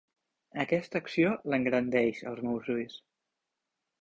Aquesta 0.63 1.01
acció 1.03 1.33
l'engrandeix 1.53 2.23
als 2.33 2.43
meus 2.49 2.73
ulls. 2.79 2.97